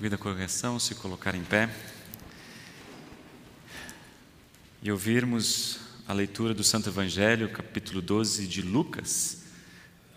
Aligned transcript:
Convido 0.00 0.14
a 0.14 0.18
congregação 0.18 0.76
a 0.76 0.80
se 0.80 0.94
colocar 0.94 1.34
em 1.34 1.44
pé 1.44 1.68
e 4.82 4.90
ouvirmos 4.90 5.78
a 6.08 6.14
leitura 6.14 6.54
do 6.54 6.64
Santo 6.64 6.88
Evangelho, 6.88 7.50
capítulo 7.50 8.00
12 8.00 8.46
de 8.46 8.62
Lucas, 8.62 9.42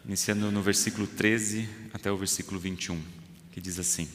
iniciando 0.06 0.50
no 0.50 0.62
versículo 0.62 1.06
13 1.06 1.68
até 1.94 2.10
o 2.10 2.16
versículo 2.16 2.62
21, 2.62 2.98
que 3.52 3.60
diz 3.60 3.78
assim: 3.78 4.08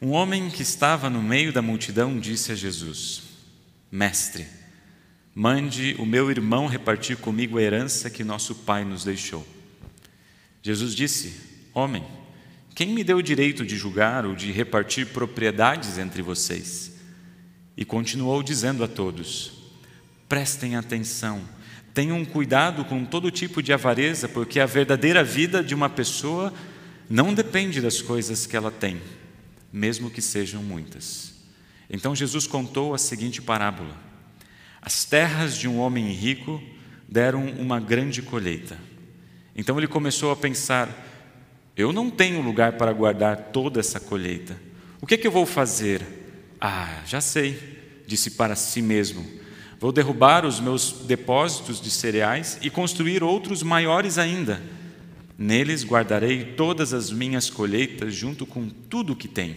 Um 0.00 0.10
homem 0.10 0.48
que 0.48 0.62
estava 0.62 1.10
no 1.10 1.20
meio 1.20 1.52
da 1.52 1.60
multidão 1.60 2.20
disse 2.20 2.52
a 2.52 2.54
Jesus: 2.54 3.22
Mestre, 3.90 4.46
mande 5.34 5.96
o 5.98 6.06
meu 6.06 6.30
irmão 6.30 6.68
repartir 6.68 7.16
comigo 7.16 7.58
a 7.58 7.62
herança 7.62 8.08
que 8.08 8.22
nosso 8.22 8.54
pai 8.54 8.84
nos 8.84 9.02
deixou. 9.02 9.44
Jesus 10.62 10.94
disse: 10.94 11.34
Homem, 11.74 12.21
quem 12.74 12.88
me 12.88 13.04
deu 13.04 13.18
o 13.18 13.22
direito 13.22 13.64
de 13.64 13.76
julgar 13.76 14.24
ou 14.24 14.34
de 14.34 14.50
repartir 14.50 15.08
propriedades 15.08 15.98
entre 15.98 16.22
vocês? 16.22 16.92
E 17.76 17.84
continuou 17.84 18.42
dizendo 18.42 18.82
a 18.82 18.88
todos: 18.88 19.52
Prestem 20.28 20.76
atenção, 20.76 21.42
tenham 21.92 22.24
cuidado 22.24 22.84
com 22.84 23.04
todo 23.04 23.30
tipo 23.30 23.62
de 23.62 23.72
avareza, 23.72 24.28
porque 24.28 24.58
a 24.58 24.66
verdadeira 24.66 25.22
vida 25.22 25.62
de 25.62 25.74
uma 25.74 25.90
pessoa 25.90 26.52
não 27.08 27.34
depende 27.34 27.80
das 27.80 28.00
coisas 28.00 28.46
que 28.46 28.56
ela 28.56 28.70
tem, 28.70 29.00
mesmo 29.70 30.10
que 30.10 30.22
sejam 30.22 30.62
muitas. 30.62 31.34
Então 31.90 32.16
Jesus 32.16 32.46
contou 32.46 32.94
a 32.94 32.98
seguinte 32.98 33.42
parábola: 33.42 33.94
As 34.80 35.04
terras 35.04 35.58
de 35.58 35.68
um 35.68 35.78
homem 35.78 36.10
rico 36.12 36.62
deram 37.06 37.44
uma 37.44 37.78
grande 37.78 38.22
colheita. 38.22 38.78
Então 39.54 39.76
ele 39.76 39.86
começou 39.86 40.32
a 40.32 40.36
pensar: 40.36 40.88
eu 41.76 41.92
não 41.92 42.10
tenho 42.10 42.42
lugar 42.42 42.72
para 42.74 42.92
guardar 42.92 43.50
toda 43.52 43.80
essa 43.80 43.98
colheita. 43.98 44.56
O 45.00 45.06
que, 45.06 45.14
é 45.14 45.16
que 45.16 45.26
eu 45.26 45.32
vou 45.32 45.46
fazer? 45.46 46.02
Ah, 46.60 47.02
já 47.06 47.20
sei, 47.20 47.58
disse 48.06 48.32
para 48.32 48.54
si 48.54 48.82
mesmo: 48.82 49.26
vou 49.80 49.90
derrubar 49.90 50.44
os 50.44 50.60
meus 50.60 50.92
depósitos 51.06 51.80
de 51.80 51.90
cereais 51.90 52.58
e 52.62 52.70
construir 52.70 53.22
outros 53.22 53.62
maiores 53.62 54.18
ainda. 54.18 54.62
Neles 55.36 55.84
guardarei 55.84 56.44
todas 56.56 56.92
as 56.92 57.10
minhas 57.10 57.48
colheitas 57.50 58.14
junto 58.14 58.46
com 58.46 58.68
tudo 58.68 59.14
o 59.14 59.16
que 59.16 59.26
tem. 59.26 59.56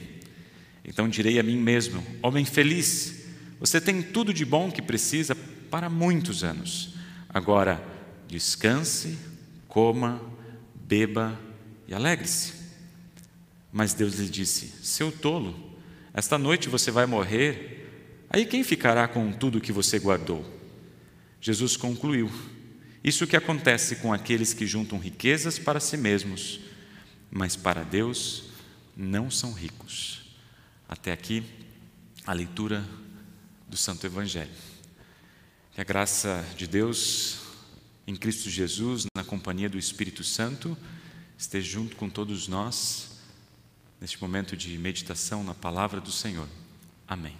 Então 0.84 1.10
direi 1.10 1.38
a 1.38 1.44
mim 1.44 1.58
mesmo: 1.58 2.02
Homem 2.24 2.46
feliz, 2.46 3.26
você 3.60 3.82
tem 3.82 4.02
tudo 4.02 4.34
de 4.34 4.46
bom 4.46 4.72
que 4.72 4.82
precisa 4.82 5.36
para 5.70 5.90
muitos 5.90 6.44
anos. 6.44 6.96
Agora, 7.30 7.84
descanse 8.28 9.18
coma, 9.68 10.22
beba 10.74 11.38
e 11.88 11.94
alegre-se. 11.94 12.54
Mas 13.72 13.94
Deus 13.94 14.16
lhe 14.16 14.30
disse: 14.30 14.74
Seu 14.84 15.12
tolo, 15.12 15.78
esta 16.14 16.38
noite 16.38 16.70
você 16.70 16.92
vai 16.92 17.06
morrer, 17.06 18.26
aí 18.30 18.46
quem 18.46 18.64
ficará 18.64 19.08
com 19.08 19.32
tudo 19.32 19.62
que 19.62 19.72
você 19.72 20.00
guardou? 20.00 20.46
Jesus 21.42 21.76
concluiu: 21.76 22.32
Isso 23.04 23.28
que 23.28 23.36
acontece 23.36 23.98
com 23.98 24.14
aqueles 24.14 24.54
que 24.54 24.66
juntam 24.66 24.98
riquezas 24.98 25.60
para 25.60 25.80
si 25.80 25.98
mesmos, 25.98 26.60
mas 27.30 27.56
para 27.56 27.84
Deus 27.84 28.46
não 28.96 29.30
são 29.30 29.52
ricos. 29.52 30.24
Até 30.88 31.12
aqui 31.12 31.44
a 32.26 32.34
leitura 32.34 32.88
do 33.68 33.76
Santo 33.76 34.06
Evangelho. 34.06 34.50
Que 35.74 35.82
a 35.82 35.84
graça 35.84 36.46
de 36.56 36.66
Deus 36.66 37.40
em 38.08 38.16
Cristo 38.16 38.50
Jesus, 38.50 39.06
na 39.16 39.24
companhia 39.24 39.68
do 39.68 39.78
Espírito 39.78 40.24
Santo, 40.24 40.78
esteja 41.38 41.70
junto 41.70 41.96
com 41.96 42.10
todos 42.10 42.48
nós 42.48 43.20
neste 44.00 44.22
momento 44.22 44.56
de 44.56 44.78
meditação 44.78 45.44
na 45.44 45.54
palavra 45.54 46.00
do 46.00 46.12
Senhor. 46.12 46.48
Amém. 47.08 47.36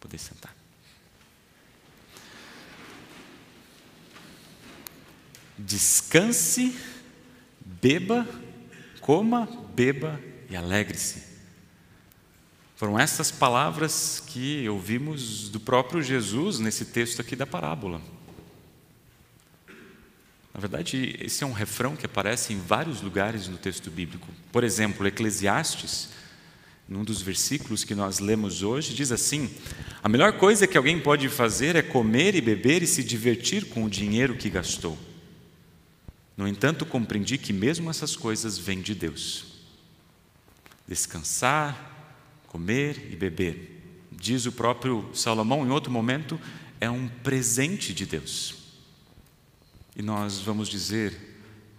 Poder 0.00 0.18
sentar. 0.18 0.54
Descanse, 5.58 6.76
beba, 7.60 8.26
coma, 9.00 9.46
beba 9.74 10.20
e 10.50 10.56
alegre-se. 10.56 11.34
Foram 12.76 12.98
essas 12.98 13.30
palavras 13.30 14.20
que 14.20 14.68
ouvimos 14.68 15.48
do 15.48 15.60
próprio 15.60 16.02
Jesus 16.02 16.58
nesse 16.58 16.86
texto 16.86 17.20
aqui 17.20 17.36
da 17.36 17.46
parábola. 17.46 18.02
Na 20.54 20.60
verdade, 20.60 21.16
esse 21.20 21.42
é 21.42 21.46
um 21.46 21.52
refrão 21.52 21.96
que 21.96 22.06
aparece 22.06 22.52
em 22.52 22.60
vários 22.60 23.02
lugares 23.02 23.48
no 23.48 23.58
texto 23.58 23.90
bíblico. 23.90 24.28
Por 24.52 24.62
exemplo, 24.62 25.04
Eclesiastes, 25.04 26.10
num 26.88 27.02
dos 27.02 27.20
versículos 27.20 27.82
que 27.82 27.92
nós 27.92 28.20
lemos 28.20 28.62
hoje, 28.62 28.94
diz 28.94 29.10
assim: 29.10 29.52
A 30.00 30.08
melhor 30.08 30.34
coisa 30.34 30.68
que 30.68 30.78
alguém 30.78 31.00
pode 31.00 31.28
fazer 31.28 31.74
é 31.74 31.82
comer 31.82 32.36
e 32.36 32.40
beber 32.40 32.84
e 32.84 32.86
se 32.86 33.02
divertir 33.02 33.64
com 33.66 33.82
o 33.82 33.90
dinheiro 33.90 34.36
que 34.36 34.48
gastou. 34.48 34.96
No 36.36 36.46
entanto, 36.46 36.86
compreendi 36.86 37.36
que 37.36 37.52
mesmo 37.52 37.90
essas 37.90 38.14
coisas 38.14 38.56
vêm 38.56 38.80
de 38.80 38.94
Deus. 38.94 39.46
Descansar, 40.86 42.12
comer 42.46 43.08
e 43.10 43.16
beber, 43.16 43.82
diz 44.12 44.46
o 44.46 44.52
próprio 44.52 45.10
Salomão 45.14 45.66
em 45.66 45.70
outro 45.70 45.90
momento, 45.90 46.40
é 46.80 46.88
um 46.88 47.08
presente 47.08 47.92
de 47.92 48.06
Deus. 48.06 48.63
E 49.96 50.02
nós 50.02 50.40
vamos 50.40 50.68
dizer: 50.68 51.36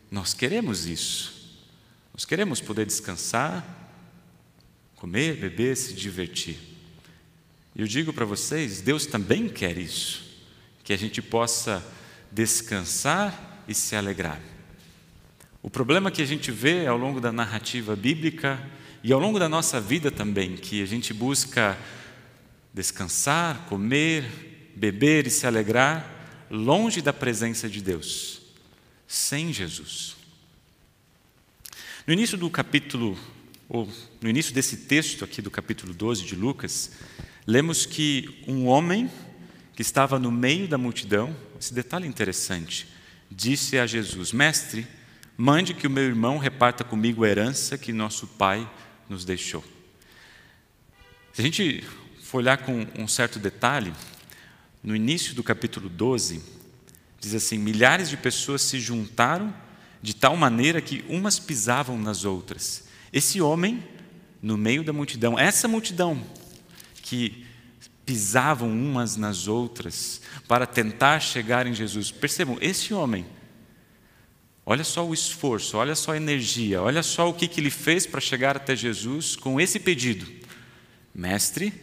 nós 0.09 0.33
queremos 0.33 0.85
isso. 0.85 1.35
Nós 2.13 2.23
queremos 2.23 2.61
poder 2.61 2.85
descansar, 2.85 3.63
comer, 4.95 5.35
beber, 5.35 5.75
se 5.75 5.93
divertir. 5.93 6.57
E 7.75 7.81
eu 7.81 7.87
digo 7.87 8.13
para 8.13 8.25
vocês: 8.25 8.81
Deus 8.81 9.05
também 9.05 9.49
quer 9.49 9.77
isso, 9.77 10.23
que 10.83 10.93
a 10.93 10.97
gente 10.97 11.21
possa 11.21 11.85
descansar 12.31 13.63
e 13.67 13.73
se 13.73 13.95
alegrar. 13.95 14.41
O 15.61 15.69
problema 15.69 16.11
que 16.11 16.21
a 16.21 16.25
gente 16.25 16.51
vê 16.51 16.85
ao 16.85 16.97
longo 16.97 17.19
da 17.19 17.31
narrativa 17.31 17.95
bíblica 17.95 18.61
e 19.03 19.11
ao 19.11 19.19
longo 19.19 19.39
da 19.39 19.49
nossa 19.49 19.81
vida 19.81 20.09
também, 20.09 20.55
que 20.55 20.81
a 20.81 20.85
gente 20.85 21.13
busca 21.13 21.77
descansar, 22.73 23.65
comer, 23.67 24.71
beber 24.75 25.27
e 25.27 25.29
se 25.29 25.47
alegrar, 25.47 26.14
longe 26.49 27.01
da 27.01 27.13
presença 27.13 27.69
de 27.69 27.81
Deus, 27.81 28.41
sem 29.07 29.51
Jesus. 29.51 30.15
No 32.05 32.13
início 32.13 32.37
do 32.37 32.49
capítulo, 32.49 33.17
ou 33.67 33.89
no 34.21 34.29
início 34.29 34.53
desse 34.53 34.77
texto 34.77 35.25
aqui 35.25 35.41
do 35.41 35.49
capítulo 35.49 35.93
12 35.93 36.23
de 36.23 36.35
Lucas, 36.35 36.91
lemos 37.47 37.85
que 37.85 38.43
um 38.47 38.67
homem 38.67 39.09
que 39.75 39.81
estava 39.81 40.19
no 40.19 40.31
meio 40.31 40.67
da 40.67 40.77
multidão, 40.77 41.35
esse 41.59 41.73
detalhe 41.73 42.07
interessante, 42.07 42.87
disse 43.29 43.77
a 43.77 43.87
Jesus: 43.87 44.31
Mestre, 44.31 44.87
mande 45.37 45.73
que 45.73 45.87
o 45.87 45.89
meu 45.89 46.03
irmão 46.03 46.37
reparta 46.37 46.83
comigo 46.83 47.23
a 47.23 47.29
herança 47.29 47.77
que 47.77 47.91
nosso 47.91 48.27
pai 48.27 48.69
nos 49.09 49.25
deixou. 49.25 49.63
Se 51.33 51.41
a 51.41 51.43
gente 51.43 51.83
for 52.21 52.37
olhar 52.37 52.57
com 52.57 52.87
um 52.97 53.07
certo 53.07 53.39
detalhe, 53.39 53.91
no 54.85 54.95
início 54.95 55.33
do 55.33 55.41
capítulo 55.41 55.89
12, 55.89 56.43
diz 57.19 57.33
assim: 57.33 57.57
milhares 57.57 58.07
de 58.07 58.15
pessoas 58.15 58.61
se 58.61 58.79
juntaram 58.79 59.51
de 59.99 60.15
tal 60.15 60.37
maneira 60.37 60.79
que 60.79 61.03
umas 61.09 61.39
pisavam 61.39 61.97
nas 61.97 62.23
outras. 62.23 62.83
Esse 63.11 63.41
homem, 63.41 63.83
no 64.39 64.55
meio 64.55 64.83
da 64.83 64.93
multidão, 64.93 65.39
essa 65.39 65.67
multidão 65.67 66.23
que 67.01 67.43
pisavam 68.05 68.69
umas 68.69 69.17
nas 69.17 69.47
outras 69.47 70.21
para 70.47 70.67
tentar 70.67 71.19
chegar 71.19 71.65
em 71.65 71.73
Jesus. 71.73 72.11
Percebam, 72.11 72.59
esse 72.61 72.93
homem, 72.93 73.25
olha 74.63 74.83
só 74.83 75.03
o 75.03 75.15
esforço, 75.15 75.77
olha 75.77 75.95
só 75.95 76.11
a 76.11 76.17
energia, 76.17 76.79
olha 76.79 77.01
só 77.01 77.27
o 77.27 77.33
que, 77.33 77.47
que 77.47 77.59
ele 77.59 77.71
fez 77.71 78.05
para 78.05 78.21
chegar 78.21 78.55
até 78.55 78.75
Jesus 78.75 79.35
com 79.35 79.59
esse 79.59 79.79
pedido: 79.79 80.31
Mestre, 81.11 81.73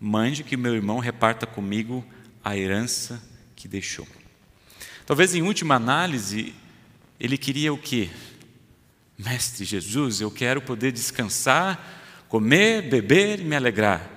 mande 0.00 0.42
que 0.42 0.56
meu 0.56 0.74
irmão 0.74 0.98
reparta 0.98 1.46
comigo 1.46 2.04
a 2.44 2.56
herança 2.56 3.22
que 3.56 3.66
deixou. 3.66 4.06
Talvez 5.06 5.34
em 5.34 5.42
última 5.42 5.74
análise, 5.74 6.54
ele 7.18 7.38
queria 7.38 7.72
o 7.72 7.78
quê? 7.78 8.10
Mestre 9.18 9.64
Jesus, 9.64 10.20
eu 10.20 10.30
quero 10.30 10.60
poder 10.60 10.92
descansar, 10.92 12.26
comer, 12.28 12.82
beber 12.82 13.40
e 13.40 13.44
me 13.44 13.56
alegrar 13.56 14.10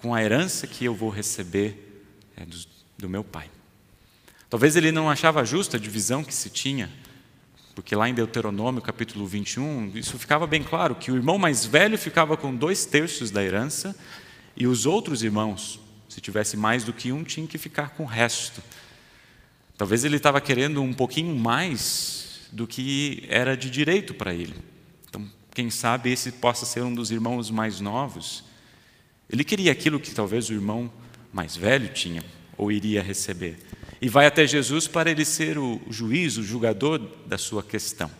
com 0.00 0.14
a 0.14 0.22
herança 0.22 0.66
que 0.66 0.84
eu 0.84 0.94
vou 0.94 1.10
receber 1.10 2.04
é, 2.36 2.44
do, 2.44 2.56
do 2.98 3.08
meu 3.08 3.24
pai. 3.24 3.50
Talvez 4.50 4.76
ele 4.76 4.92
não 4.92 5.08
achava 5.08 5.44
justa 5.44 5.76
a 5.76 5.80
divisão 5.80 6.22
que 6.22 6.34
se 6.34 6.50
tinha, 6.50 6.90
porque 7.74 7.96
lá 7.96 8.08
em 8.08 8.14
Deuteronômio 8.14 8.82
capítulo 8.82 9.26
21, 9.26 9.92
isso 9.94 10.18
ficava 10.18 10.46
bem 10.46 10.62
claro, 10.62 10.94
que 10.94 11.10
o 11.10 11.16
irmão 11.16 11.38
mais 11.38 11.64
velho 11.64 11.96
ficava 11.96 12.36
com 12.36 12.54
dois 12.54 12.84
terços 12.84 13.30
da 13.30 13.42
herança 13.42 13.96
e 14.54 14.66
os 14.66 14.84
outros 14.84 15.22
irmãos, 15.22 15.80
se 16.12 16.20
tivesse 16.20 16.58
mais 16.58 16.84
do 16.84 16.92
que 16.92 17.10
um, 17.10 17.24
tinha 17.24 17.46
que 17.46 17.56
ficar 17.56 17.90
com 17.90 18.02
o 18.02 18.06
resto. 18.06 18.62
Talvez 19.78 20.04
ele 20.04 20.16
estava 20.16 20.42
querendo 20.42 20.82
um 20.82 20.92
pouquinho 20.92 21.34
mais 21.34 22.42
do 22.52 22.66
que 22.66 23.24
era 23.30 23.56
de 23.56 23.70
direito 23.70 24.12
para 24.12 24.34
ele. 24.34 24.54
Então, 25.08 25.26
Quem 25.54 25.70
sabe 25.70 26.12
esse 26.12 26.32
possa 26.32 26.66
ser 26.66 26.82
um 26.82 26.94
dos 26.94 27.10
irmãos 27.10 27.50
mais 27.50 27.80
novos. 27.80 28.44
Ele 29.30 29.42
queria 29.42 29.72
aquilo 29.72 29.98
que 29.98 30.10
talvez 30.10 30.50
o 30.50 30.52
irmão 30.52 30.92
mais 31.32 31.56
velho 31.56 31.88
tinha 31.88 32.22
ou 32.58 32.70
iria 32.70 33.02
receber. 33.02 33.58
E 33.98 34.06
vai 34.06 34.26
até 34.26 34.46
Jesus 34.46 34.86
para 34.86 35.10
ele 35.10 35.24
ser 35.24 35.56
o 35.56 35.80
juiz, 35.88 36.36
o 36.36 36.42
julgador 36.42 36.98
da 37.24 37.38
sua 37.38 37.62
questão. 37.62 38.10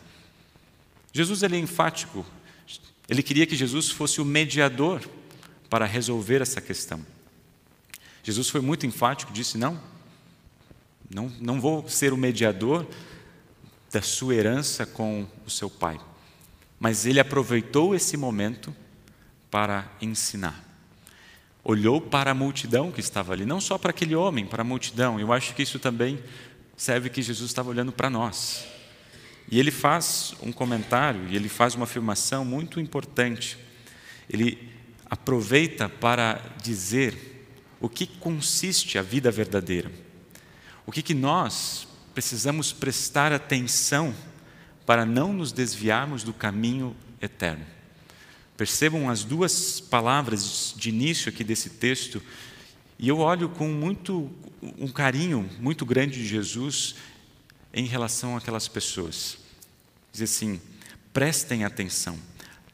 Jesus 1.12 1.43
ele 1.43 1.56
é 1.56 1.59
enfático. 1.59 2.25
Ele 3.06 3.23
queria 3.23 3.47
que 3.47 3.55
Jesus 3.55 3.91
fosse 3.91 4.19
o 4.19 4.25
mediador 4.25 5.06
para 5.69 5.85
resolver 5.85 6.41
essa 6.41 6.59
questão. 6.59 7.05
Jesus 8.23 8.49
foi 8.49 8.61
muito 8.61 8.87
enfático, 8.87 9.33
disse: 9.33 9.59
Não, 9.59 9.81
não, 11.13 11.31
não 11.41 11.61
vou 11.61 11.89
ser 11.89 12.13
o 12.13 12.17
mediador 12.17 12.87
da 13.91 14.01
sua 14.01 14.35
herança 14.35 14.87
com 14.87 15.27
o 15.47 15.51
seu 15.51 15.69
pai. 15.69 16.01
Mas 16.81 17.05
ele 17.05 17.21
aproveitou 17.21 17.95
esse 17.95 18.17
momento 18.17 18.75
para 19.51 19.91
ensinar. 20.01 20.65
Olhou 21.63 22.01
para 22.01 22.31
a 22.31 22.35
multidão 22.35 22.91
que 22.91 23.01
estava 23.01 23.33
ali, 23.33 23.45
não 23.45 23.61
só 23.61 23.77
para 23.79 23.91
aquele 23.91 24.17
homem, 24.17 24.47
para 24.47 24.63
a 24.63 24.65
multidão. 24.65 25.21
Eu 25.21 25.33
acho 25.33 25.55
que 25.55 25.63
isso 25.63 25.79
também 25.79 26.19
serve 26.77 27.11
que 27.11 27.23
Jesus 27.23 27.51
estava 27.51 27.69
olhando 27.71 27.93
para 27.93 28.11
nós. 28.11 28.65
E 29.51 29.61
ele 29.61 29.71
faz 29.71 30.35
um 30.43 30.51
comentário, 30.51 31.29
e 31.29 31.37
ele 31.37 31.49
faz 31.49 31.75
uma 31.75 31.85
afirmação 31.85 32.45
muito 32.45 32.81
importante. 32.81 33.59
Ele 34.29 34.71
aproveita 35.09 35.89
para 35.89 36.41
dizer 36.63 37.31
o 37.82 37.88
que 37.88 38.06
consiste 38.06 38.96
a 38.96 39.02
vida 39.02 39.29
verdadeira. 39.31 39.90
O 40.87 40.93
que, 40.93 41.02
que 41.02 41.12
nós 41.12 41.88
precisamos 42.14 42.73
prestar 42.73 43.32
atenção 43.32 44.14
para 44.87 45.05
não 45.05 45.32
nos 45.32 45.50
desviarmos 45.50 46.23
do 46.23 46.32
caminho 46.32 46.96
eterno. 47.20 47.64
Percebam 48.56 49.11
as 49.11 49.25
duas 49.25 49.81
palavras 49.81 50.75
de 50.76 50.90
início 50.90 51.29
aqui 51.29 51.43
desse 51.43 51.70
texto, 51.70 52.23
e 52.99 53.08
eu 53.08 53.19
olho 53.19 53.49
com 53.49 53.69
muito 53.69 54.31
um 54.79 54.88
carinho 54.88 55.49
muito 55.58 55.84
grande 55.84 56.20
de 56.20 56.26
Jesus 56.26 56.94
em 57.75 57.87
relação 57.87 58.37
àquelas 58.37 58.69
pessoas. 58.69 59.38
Diz 60.12 60.23
assim: 60.23 60.61
prestem 61.12 61.64
atenção, 61.64 62.17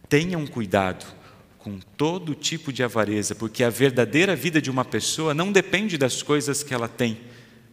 tenham 0.08 0.46
cuidado 0.46 1.06
com 1.58 1.78
todo 1.78 2.34
tipo 2.34 2.72
de 2.72 2.82
avareza, 2.82 3.34
porque 3.34 3.64
a 3.64 3.70
verdadeira 3.70 4.37
vida 4.37 4.62
de 4.62 4.70
uma 4.70 4.84
pessoa 4.84 5.34
não 5.34 5.50
depende 5.50 5.99
das 5.99 6.22
coisas 6.22 6.62
que 6.62 6.72
ela 6.72 6.88
tem, 6.88 7.20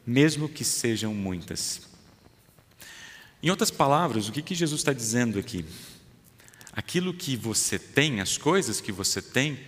mesmo 0.05 0.49
que 0.49 0.63
sejam 0.63 1.13
muitas. 1.13 1.81
Em 3.41 3.49
outras 3.49 3.69
palavras, 3.69 4.27
o 4.27 4.31
que, 4.31 4.41
que 4.41 4.55
Jesus 4.55 4.81
está 4.81 4.91
dizendo 4.91 5.37
aqui? 5.37 5.63
Aquilo 6.73 7.13
que 7.13 7.37
você 7.37 7.77
tem, 7.77 8.19
as 8.19 8.37
coisas 8.37 8.81
que 8.81 8.91
você 8.91 9.21
tem, 9.21 9.59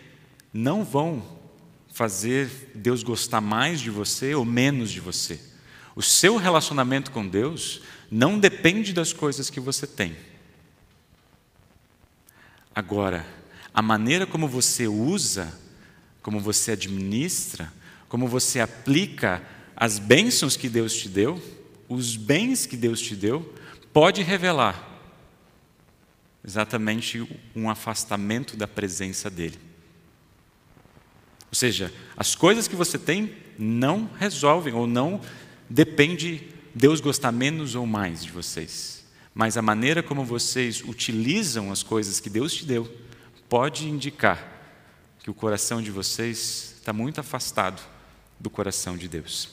não 0.51 0.83
vão 0.83 1.37
fazer 1.87 2.71
Deus 2.73 3.03
gostar 3.03 3.39
mais 3.39 3.79
de 3.79 3.89
você 3.89 4.33
ou 4.33 4.43
menos 4.43 4.91
de 4.91 4.99
você. 4.99 5.39
O 5.95 6.01
seu 6.01 6.37
relacionamento 6.37 7.11
com 7.11 7.27
Deus 7.27 7.81
não 8.09 8.39
depende 8.39 8.93
das 8.93 9.13
coisas 9.13 9.49
que 9.49 9.59
você 9.59 9.87
tem. 9.87 10.15
Agora, 12.73 13.25
a 13.77 13.81
maneira 13.83 14.25
como 14.25 14.47
você 14.47 14.87
usa, 14.87 15.53
como 16.23 16.39
você 16.39 16.71
administra, 16.71 17.71
como 18.09 18.27
você 18.27 18.59
aplica 18.59 19.39
as 19.75 19.99
bênçãos 19.99 20.57
que 20.57 20.67
Deus 20.67 20.95
te 20.95 21.07
deu, 21.07 21.39
os 21.87 22.15
bens 22.15 22.65
que 22.65 22.75
Deus 22.75 22.99
te 22.99 23.15
deu, 23.15 23.53
pode 23.93 24.23
revelar 24.23 24.99
exatamente 26.43 27.23
um 27.55 27.69
afastamento 27.69 28.57
da 28.57 28.67
presença 28.67 29.29
dEle. 29.29 29.59
Ou 31.47 31.53
seja, 31.53 31.93
as 32.17 32.33
coisas 32.33 32.67
que 32.67 32.75
você 32.75 32.97
tem 32.97 33.35
não 33.59 34.09
resolvem 34.17 34.73
ou 34.73 34.87
não 34.87 35.21
depende 35.69 36.47
Deus 36.73 36.99
gostar 36.99 37.31
menos 37.31 37.75
ou 37.75 37.85
mais 37.85 38.23
de 38.23 38.31
vocês. 38.31 39.05
Mas 39.35 39.55
a 39.55 39.61
maneira 39.61 40.01
como 40.01 40.25
vocês 40.25 40.81
utilizam 40.83 41.71
as 41.71 41.83
coisas 41.83 42.19
que 42.19 42.27
Deus 42.27 42.55
te 42.55 42.65
deu 42.65 43.05
pode 43.49 43.87
indicar 43.87 44.55
que 45.19 45.29
o 45.29 45.33
coração 45.33 45.81
de 45.81 45.91
vocês 45.91 46.75
está 46.79 46.93
muito 46.93 47.19
afastado 47.19 47.81
do 48.39 48.49
coração 48.49 48.97
de 48.97 49.07
Deus. 49.07 49.49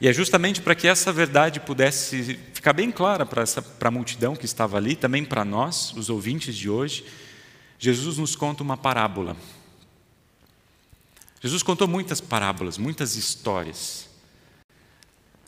E 0.00 0.08
é 0.08 0.12
justamente 0.12 0.62
para 0.62 0.74
que 0.74 0.88
essa 0.88 1.12
verdade 1.12 1.60
pudesse 1.60 2.38
ficar 2.54 2.72
bem 2.72 2.90
clara 2.90 3.26
para, 3.26 3.42
essa, 3.42 3.60
para 3.60 3.88
a 3.88 3.92
multidão 3.92 4.34
que 4.34 4.46
estava 4.46 4.78
ali, 4.78 4.96
também 4.96 5.24
para 5.24 5.44
nós, 5.44 5.92
os 5.94 6.08
ouvintes 6.08 6.56
de 6.56 6.70
hoje, 6.70 7.04
Jesus 7.78 8.16
nos 8.16 8.34
conta 8.34 8.62
uma 8.62 8.76
parábola. 8.76 9.36
Jesus 11.42 11.62
contou 11.62 11.88
muitas 11.88 12.20
parábolas, 12.20 12.76
muitas 12.76 13.16
histórias. 13.16 14.08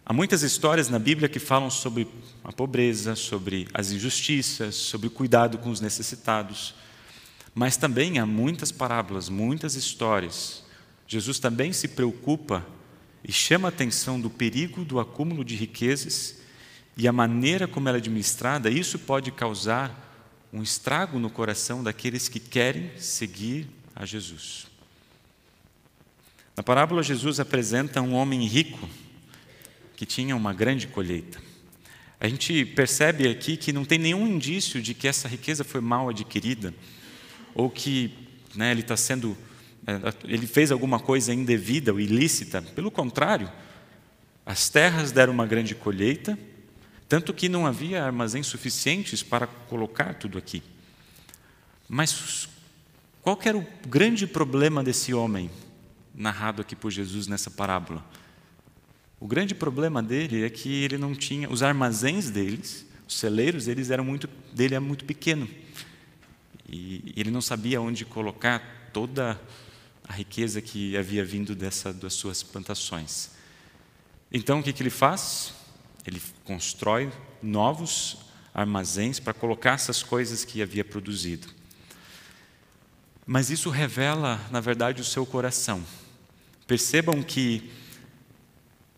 Há 0.04 0.12
muitas 0.12 0.42
histórias 0.42 0.88
na 0.88 0.98
Bíblia 0.98 1.28
que 1.28 1.38
falam 1.38 1.70
sobre 1.70 2.08
a 2.42 2.52
pobreza, 2.52 3.14
sobre 3.14 3.68
as 3.72 3.90
injustiças, 3.90 4.74
sobre 4.74 5.06
o 5.06 5.10
cuidado 5.10 5.58
com 5.58 5.70
os 5.70 5.80
necessitados. 5.80 6.74
Mas 7.54 7.76
também 7.76 8.18
há 8.18 8.26
muitas 8.26 8.72
parábolas, 8.72 9.28
muitas 9.28 9.74
histórias. 9.74 10.62
Jesus 11.06 11.38
também 11.38 11.72
se 11.72 11.88
preocupa 11.88 12.66
e 13.22 13.30
chama 13.30 13.68
a 13.68 13.70
atenção 13.70 14.20
do 14.20 14.30
perigo 14.30 14.84
do 14.84 14.98
acúmulo 14.98 15.44
de 15.44 15.54
riquezas 15.54 16.40
e 16.96 17.08
a 17.08 17.12
maneira 17.12 17.66
como 17.66 17.88
ela 17.88 17.98
é 17.98 18.00
administrada, 18.00 18.70
isso 18.70 18.98
pode 18.98 19.30
causar 19.30 20.10
um 20.52 20.62
estrago 20.62 21.18
no 21.18 21.30
coração 21.30 21.82
daqueles 21.82 22.28
que 22.28 22.38
querem 22.38 22.90
seguir 22.98 23.66
a 23.94 24.04
Jesus. 24.04 24.66
Na 26.54 26.62
parábola, 26.62 27.02
Jesus 27.02 27.40
apresenta 27.40 28.02
um 28.02 28.12
homem 28.12 28.46
rico 28.46 28.86
que 29.96 30.04
tinha 30.04 30.36
uma 30.36 30.52
grande 30.52 30.86
colheita. 30.86 31.40
A 32.20 32.28
gente 32.28 32.64
percebe 32.66 33.28
aqui 33.28 33.56
que 33.56 33.72
não 33.72 33.84
tem 33.84 33.98
nenhum 33.98 34.26
indício 34.26 34.82
de 34.82 34.92
que 34.92 35.08
essa 35.08 35.26
riqueza 35.26 35.64
foi 35.64 35.80
mal 35.80 36.10
adquirida 36.10 36.74
ou 37.54 37.70
que 37.70 38.12
né, 38.54 38.70
ele 38.70 38.80
está 38.80 38.96
sendo 38.96 39.36
é, 39.86 40.14
ele 40.24 40.46
fez 40.46 40.70
alguma 40.70 41.00
coisa 41.00 41.34
indevida 41.34 41.92
ou 41.92 42.00
ilícita. 42.00 42.62
Pelo 42.62 42.90
contrário, 42.90 43.50
as 44.46 44.68
terras 44.68 45.10
deram 45.10 45.32
uma 45.32 45.46
grande 45.46 45.74
colheita, 45.74 46.38
tanto 47.08 47.34
que 47.34 47.48
não 47.48 47.66
havia 47.66 48.04
armazéns 48.04 48.46
suficientes 48.46 49.22
para 49.22 49.46
colocar 49.46 50.14
tudo 50.14 50.38
aqui. 50.38 50.62
Mas 51.88 52.48
qual 53.20 53.38
era 53.44 53.58
o 53.58 53.66
grande 53.86 54.26
problema 54.26 54.82
desse 54.82 55.12
homem, 55.12 55.50
narrado 56.14 56.62
aqui 56.62 56.76
por 56.76 56.90
Jesus 56.90 57.26
nessa 57.26 57.50
parábola? 57.50 58.04
O 59.18 59.26
grande 59.26 59.54
problema 59.54 60.02
dele 60.02 60.44
é 60.44 60.50
que 60.50 60.84
ele 60.84 60.96
não 60.96 61.14
tinha, 61.14 61.50
os 61.50 61.62
armazéns 61.62 62.30
deles, 62.30 62.86
os 63.06 63.18
celeiros 63.18 63.66
deles 63.66 63.90
eram 63.90 64.04
muito, 64.04 64.28
dele 64.52 64.74
era 64.74 64.80
muito 64.80 65.04
pequeno. 65.04 65.48
E 66.68 67.12
ele 67.16 67.30
não 67.30 67.40
sabia 67.40 67.80
onde 67.80 68.04
colocar 68.04 68.90
toda 68.92 69.40
a 70.08 70.12
riqueza 70.12 70.60
que 70.60 70.96
havia 70.96 71.24
vindo 71.24 71.54
dessa, 71.54 71.92
das 71.92 72.14
suas 72.14 72.42
plantações. 72.42 73.30
Então, 74.32 74.60
o 74.60 74.62
que, 74.62 74.72
que 74.72 74.82
ele 74.82 74.90
faz? 74.90 75.54
Ele 76.06 76.20
constrói 76.44 77.12
novos 77.42 78.18
armazéns 78.54 79.18
para 79.18 79.32
colocar 79.32 79.72
essas 79.72 80.02
coisas 80.02 80.44
que 80.44 80.62
havia 80.62 80.84
produzido. 80.84 81.48
Mas 83.26 83.50
isso 83.50 83.70
revela, 83.70 84.40
na 84.50 84.60
verdade, 84.60 85.00
o 85.00 85.04
seu 85.04 85.24
coração. 85.24 85.82
Percebam 86.66 87.22
que, 87.22 87.70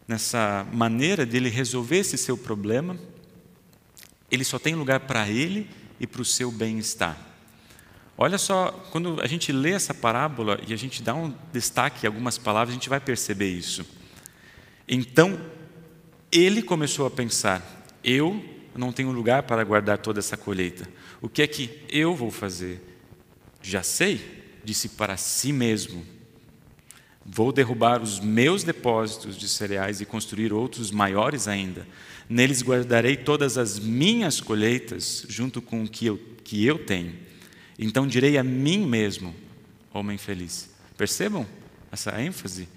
nessa 0.08 0.66
maneira 0.72 1.26
dele 1.26 1.48
resolver 1.48 1.98
esse 1.98 2.16
seu 2.16 2.36
problema, 2.36 2.98
ele 4.30 4.44
só 4.44 4.58
tem 4.58 4.74
lugar 4.74 5.00
para 5.00 5.28
ele 5.28 5.68
e 6.00 6.06
para 6.06 6.22
o 6.22 6.24
seu 6.24 6.50
bem-estar. 6.50 7.33
Olha 8.16 8.38
só, 8.38 8.70
quando 8.92 9.20
a 9.20 9.26
gente 9.26 9.50
lê 9.50 9.72
essa 9.72 9.92
parábola 9.92 10.60
e 10.68 10.72
a 10.72 10.76
gente 10.76 11.02
dá 11.02 11.14
um 11.14 11.34
destaque 11.52 12.04
em 12.04 12.08
algumas 12.08 12.38
palavras, 12.38 12.70
a 12.70 12.74
gente 12.74 12.88
vai 12.88 13.00
perceber 13.00 13.50
isso. 13.50 13.84
Então, 14.86 15.40
ele 16.30 16.62
começou 16.62 17.06
a 17.06 17.10
pensar: 17.10 17.88
eu 18.04 18.42
não 18.74 18.92
tenho 18.92 19.10
lugar 19.10 19.42
para 19.42 19.64
guardar 19.64 19.98
toda 19.98 20.20
essa 20.20 20.36
colheita. 20.36 20.88
O 21.20 21.28
que 21.28 21.42
é 21.42 21.46
que 21.46 21.84
eu 21.88 22.14
vou 22.14 22.30
fazer? 22.30 22.80
Já 23.60 23.82
sei, 23.82 24.20
disse 24.62 24.90
para 24.90 25.16
si 25.16 25.52
mesmo: 25.52 26.06
Vou 27.26 27.50
derrubar 27.50 28.00
os 28.00 28.20
meus 28.20 28.62
depósitos 28.62 29.36
de 29.36 29.48
cereais 29.48 30.00
e 30.00 30.06
construir 30.06 30.52
outros 30.52 30.92
maiores 30.92 31.48
ainda. 31.48 31.84
Neles 32.28 32.62
guardarei 32.62 33.16
todas 33.16 33.58
as 33.58 33.76
minhas 33.76 34.40
colheitas, 34.40 35.26
junto 35.28 35.60
com 35.60 35.82
o 35.82 35.88
que 35.88 36.06
eu, 36.06 36.16
que 36.44 36.64
eu 36.64 36.78
tenho 36.78 37.24
então 37.78 38.06
direi 38.06 38.38
a 38.38 38.44
mim 38.44 38.86
mesmo, 38.86 39.34
homem 39.92 40.18
feliz. 40.18 40.70
Percebam 40.96 41.46
essa 41.90 42.20
ênfase 42.20 42.68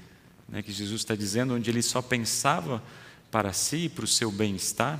né, 0.47 0.61
que 0.61 0.71
Jesus 0.71 1.01
está 1.01 1.15
dizendo, 1.15 1.55
onde 1.55 1.69
ele 1.69 1.81
só 1.81 2.01
pensava 2.01 2.83
para 3.29 3.53
si 3.53 3.89
para 3.89 4.05
o 4.05 4.07
seu 4.07 4.31
bem-estar? 4.31 4.99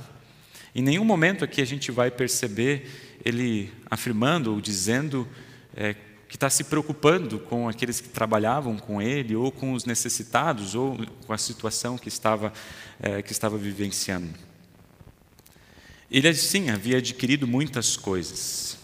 Em 0.74 0.82
nenhum 0.82 1.04
momento 1.04 1.44
aqui 1.44 1.60
a 1.60 1.64
gente 1.64 1.90
vai 1.90 2.10
perceber 2.10 3.18
ele 3.24 3.72
afirmando 3.90 4.52
ou 4.52 4.60
dizendo 4.60 5.26
é, 5.74 5.94
que 6.28 6.36
está 6.36 6.50
se 6.50 6.64
preocupando 6.64 7.38
com 7.38 7.68
aqueles 7.68 8.00
que 8.00 8.08
trabalhavam 8.08 8.76
com 8.76 9.00
ele, 9.00 9.34
ou 9.34 9.50
com 9.50 9.72
os 9.72 9.86
necessitados, 9.86 10.74
ou 10.74 10.98
com 11.26 11.32
a 11.32 11.38
situação 11.38 11.96
que 11.96 12.08
estava, 12.08 12.52
é, 13.00 13.22
que 13.22 13.32
estava 13.32 13.56
vivenciando. 13.56 14.28
Ele, 16.10 16.32
sim, 16.34 16.68
havia 16.68 16.98
adquirido 16.98 17.46
muitas 17.46 17.96
coisas. 17.96 18.78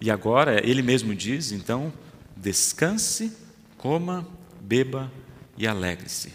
E 0.00 0.10
agora, 0.10 0.66
ele 0.68 0.82
mesmo 0.82 1.14
diz, 1.14 1.52
então, 1.52 1.92
descanse, 2.36 3.32
coma, 3.76 4.26
beba 4.60 5.10
e 5.56 5.66
alegre-se. 5.66 6.32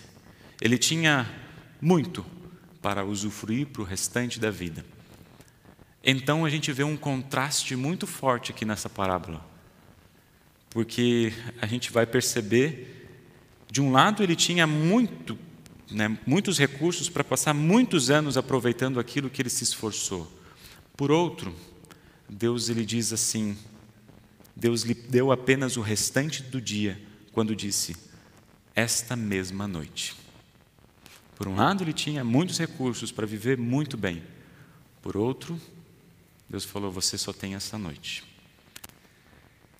Ele 0.59 0.77
tinha 0.77 1.29
muito 1.79 2.25
para 2.81 3.05
usufruir 3.05 3.67
para 3.67 3.81
o 3.81 3.85
restante 3.85 4.39
da 4.39 4.49
vida. 4.49 4.83
Então 6.03 6.45
a 6.45 6.49
gente 6.49 6.71
vê 6.71 6.83
um 6.83 6.97
contraste 6.97 7.75
muito 7.75 8.07
forte 8.07 8.51
aqui 8.51 8.65
nessa 8.65 8.89
parábola 8.89 9.51
porque 10.71 11.33
a 11.61 11.67
gente 11.67 11.91
vai 11.91 12.05
perceber, 12.05 13.09
de 13.69 13.81
um 13.81 13.91
lado, 13.91 14.23
ele 14.23 14.35
tinha 14.35 14.65
muito, 14.65 15.37
né, 15.91 16.17
muitos 16.25 16.57
recursos 16.57 17.09
para 17.09 17.23
passar 17.23 17.53
muitos 17.53 18.09
anos 18.09 18.37
aproveitando 18.37 18.99
aquilo 18.99 19.29
que 19.29 19.41
ele 19.41 19.49
se 19.49 19.63
esforçou. 19.63 20.31
Por 20.95 21.11
outro, 21.11 21.53
Deus 22.33 22.69
ele 22.69 22.85
diz 22.85 23.11
assim: 23.11 23.57
Deus 24.55 24.83
lhe 24.83 24.93
deu 24.93 25.33
apenas 25.33 25.75
o 25.75 25.81
restante 25.81 26.41
do 26.41 26.61
dia, 26.61 26.99
quando 27.33 27.53
disse: 27.53 27.93
esta 28.73 29.17
mesma 29.17 29.67
noite. 29.67 30.15
Por 31.35 31.49
um 31.49 31.55
lado, 31.55 31.83
ele 31.83 31.91
tinha 31.91 32.23
muitos 32.23 32.57
recursos 32.57 33.11
para 33.11 33.25
viver 33.25 33.57
muito 33.57 33.97
bem. 33.97 34.23
Por 35.01 35.17
outro, 35.17 35.59
Deus 36.49 36.63
falou: 36.63 36.89
você 36.89 37.17
só 37.17 37.33
tem 37.33 37.53
essa 37.53 37.77
noite. 37.77 38.23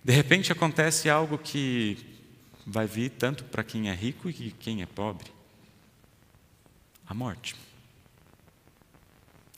De 0.04 0.12
repente 0.12 0.52
acontece 0.52 1.08
algo 1.08 1.38
que 1.38 1.96
vai 2.66 2.86
vir 2.86 3.12
tanto 3.12 3.44
para 3.44 3.64
quem 3.64 3.88
é 3.88 3.94
rico 3.94 4.28
e 4.28 4.54
quem 4.60 4.82
é 4.82 4.86
pobre: 4.86 5.32
a 7.06 7.14
morte. 7.14 7.56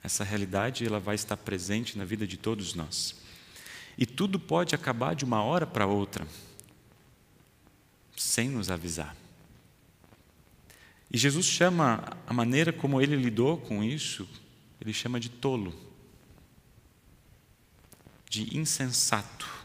Essa 0.05 0.23
realidade 0.23 0.87
ela 0.87 1.01
vai 1.01 1.15
estar 1.15 1.37
presente 1.37 1.99
na 1.99 2.05
vida 2.05 2.27
de 2.27 2.37
todos 2.37 2.75
nós. 2.75 3.17
E 3.99 4.05
tudo 4.05 4.39
pode 4.39 4.75
acabar 4.75 5.15
de 5.15 5.25
uma 5.25 5.43
hora 5.43 5.67
para 5.67 5.87
outra, 5.87 6.27
sem 8.17 8.51
nos 8.51 8.71
avisar. 8.71 9.17
E 11.11 11.19
Jesus 11.19 11.47
chama 11.47 12.05
a 12.27 12.33
maneira 12.33 12.73
como 12.73 13.01
ele 13.01 13.17
lidou 13.17 13.57
com 13.57 13.83
isso, 13.83 14.29
ele 14.81 14.93
chama 14.93 15.19
de 15.19 15.31
tolo, 15.31 15.75
de 18.29 18.57
insensato 18.57 19.65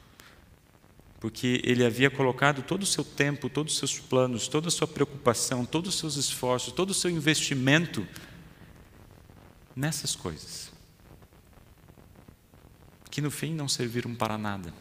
porque 1.19 1.61
ele 1.65 1.85
havia 1.85 2.09
colocado 2.09 2.61
todo 2.61 2.83
o 2.83 2.85
seu 2.85 3.03
tempo, 3.03 3.49
todos 3.49 3.73
os 3.73 3.79
seus 3.79 3.99
planos, 3.99 4.47
toda 4.47 4.69
a 4.69 4.71
sua 4.71 4.87
preocupação, 4.87 5.65
todos 5.65 5.93
os 5.93 5.99
seus 5.99 6.15
esforços, 6.15 6.71
todo 6.71 6.91
o 6.91 6.93
seu 6.93 7.11
investimento 7.11 8.07
nessas 9.79 10.13
coisas, 10.13 10.69
que 13.09 13.21
no 13.21 13.31
fim 13.31 13.53
não 13.53 13.69
serviram 13.69 14.13
para 14.13 14.37
nada. 14.37 14.73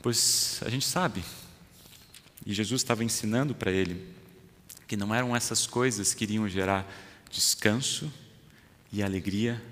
Pois 0.00 0.58
a 0.64 0.70
gente 0.70 0.86
sabe, 0.86 1.22
e 2.46 2.54
Jesus 2.54 2.80
estava 2.80 3.04
ensinando 3.04 3.54
para 3.54 3.70
ele, 3.70 4.14
que 4.88 4.96
não 4.96 5.14
eram 5.14 5.36
essas 5.36 5.66
coisas 5.66 6.14
que 6.14 6.24
iriam 6.24 6.48
gerar 6.48 6.90
descanso 7.30 8.10
e 8.90 9.02
alegria 9.02 9.62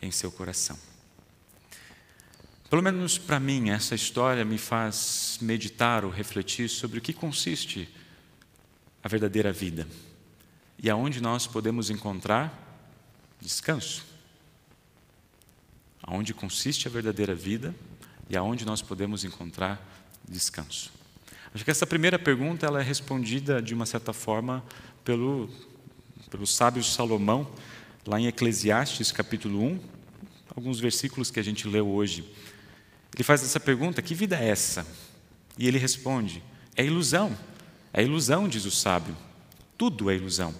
em 0.00 0.12
seu 0.12 0.30
coração. 0.30 0.78
Pelo 2.70 2.82
menos 2.82 3.18
para 3.18 3.40
mim, 3.40 3.70
essa 3.70 3.96
história 3.96 4.44
me 4.44 4.56
faz 4.56 5.38
meditar 5.40 6.04
ou 6.04 6.12
refletir 6.12 6.68
sobre 6.68 6.98
o 6.98 7.02
que 7.02 7.12
consiste 7.12 7.88
a 9.02 9.08
verdadeira 9.08 9.52
vida 9.52 9.86
e 10.82 10.88
aonde 10.88 11.20
nós 11.20 11.46
podemos 11.46 11.90
encontrar 11.90 12.52
descanso. 13.40 14.04
Aonde 16.02 16.32
consiste 16.32 16.86
a 16.86 16.90
verdadeira 16.90 17.34
vida 17.34 17.74
e 18.30 18.36
aonde 18.36 18.64
nós 18.64 18.80
podemos 18.80 19.24
encontrar 19.24 19.80
descanso. 20.28 20.92
Acho 21.54 21.64
que 21.64 21.70
essa 21.70 21.86
primeira 21.86 22.18
pergunta 22.18 22.66
ela 22.66 22.80
é 22.80 22.84
respondida 22.84 23.60
de 23.60 23.74
uma 23.74 23.86
certa 23.86 24.12
forma 24.12 24.62
pelo, 25.04 25.48
pelo 26.30 26.46
sábio 26.46 26.84
Salomão, 26.84 27.50
lá 28.06 28.20
em 28.20 28.26
Eclesiastes 28.26 29.10
capítulo 29.10 29.62
1, 29.62 29.80
alguns 30.54 30.78
versículos 30.78 31.30
que 31.30 31.40
a 31.40 31.42
gente 31.42 31.66
leu 31.66 31.88
hoje. 31.88 32.24
Ele 33.14 33.24
faz 33.24 33.42
essa 33.42 33.58
pergunta: 33.58 34.02
que 34.02 34.14
vida 34.14 34.36
é 34.36 34.48
essa? 34.48 34.86
E 35.56 35.66
ele 35.66 35.78
responde: 35.78 36.42
é 36.76 36.84
ilusão. 36.84 37.36
É 37.92 38.02
ilusão, 38.02 38.46
diz 38.46 38.64
o 38.64 38.70
sábio. 38.70 39.16
Tudo 39.76 40.10
é 40.10 40.14
ilusão. 40.14 40.54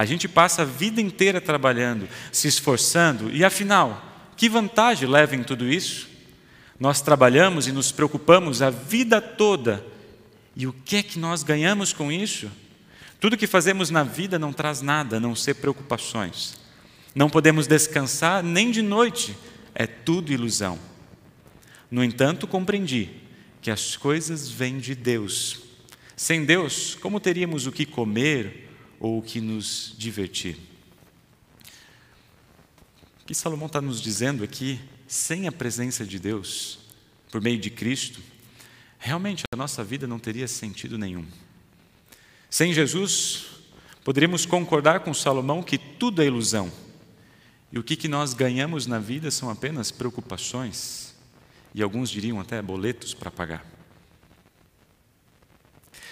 A 0.00 0.06
gente 0.06 0.26
passa 0.26 0.62
a 0.62 0.64
vida 0.64 0.98
inteira 0.98 1.42
trabalhando, 1.42 2.08
se 2.32 2.48
esforçando, 2.48 3.30
e 3.30 3.44
afinal, 3.44 4.02
que 4.34 4.48
vantagem 4.48 5.06
leva 5.06 5.36
em 5.36 5.42
tudo 5.42 5.68
isso? 5.68 6.08
Nós 6.78 7.02
trabalhamos 7.02 7.66
e 7.66 7.72
nos 7.72 7.92
preocupamos 7.92 8.62
a 8.62 8.70
vida 8.70 9.20
toda, 9.20 9.84
e 10.56 10.66
o 10.66 10.72
que 10.72 10.96
é 10.96 11.02
que 11.02 11.18
nós 11.18 11.42
ganhamos 11.42 11.92
com 11.92 12.10
isso? 12.10 12.50
Tudo 13.20 13.36
que 13.36 13.46
fazemos 13.46 13.90
na 13.90 14.02
vida 14.02 14.38
não 14.38 14.54
traz 14.54 14.80
nada, 14.80 15.18
a 15.18 15.20
não 15.20 15.36
ser 15.36 15.56
preocupações. 15.56 16.56
Não 17.14 17.28
podemos 17.28 17.66
descansar 17.66 18.42
nem 18.42 18.70
de 18.70 18.80
noite, 18.80 19.36
é 19.74 19.86
tudo 19.86 20.32
ilusão. 20.32 20.78
No 21.90 22.02
entanto, 22.02 22.46
compreendi 22.46 23.10
que 23.60 23.70
as 23.70 23.98
coisas 23.98 24.48
vêm 24.48 24.78
de 24.78 24.94
Deus. 24.94 25.60
Sem 26.16 26.46
Deus, 26.46 26.96
como 27.02 27.20
teríamos 27.20 27.66
o 27.66 27.70
que 27.70 27.84
comer 27.84 28.69
ou 29.00 29.22
que 29.22 29.40
nos 29.40 29.94
divertir? 29.96 30.56
O 33.22 33.26
que 33.26 33.34
Salomão 33.34 33.66
está 33.66 33.80
nos 33.80 34.00
dizendo 34.00 34.44
aqui, 34.44 34.78
sem 35.08 35.48
a 35.48 35.52
presença 35.52 36.04
de 36.04 36.18
Deus, 36.18 36.78
por 37.32 37.40
meio 37.40 37.58
de 37.58 37.70
Cristo, 37.70 38.20
realmente 38.98 39.42
a 39.52 39.56
nossa 39.56 39.82
vida 39.82 40.06
não 40.06 40.18
teria 40.18 40.46
sentido 40.46 40.98
nenhum. 40.98 41.26
Sem 42.50 42.74
Jesus, 42.74 43.46
poderíamos 44.04 44.44
concordar 44.44 45.00
com 45.00 45.14
Salomão 45.14 45.62
que 45.62 45.78
tudo 45.78 46.20
é 46.20 46.26
ilusão. 46.26 46.70
E 47.72 47.78
o 47.78 47.84
que, 47.84 47.96
que 47.96 48.08
nós 48.08 48.34
ganhamos 48.34 48.86
na 48.86 48.98
vida 48.98 49.30
são 49.30 49.48
apenas 49.48 49.90
preocupações, 49.90 51.14
e 51.72 51.82
alguns 51.82 52.10
diriam 52.10 52.40
até 52.40 52.60
boletos 52.60 53.14
para 53.14 53.30
pagar. 53.30 53.79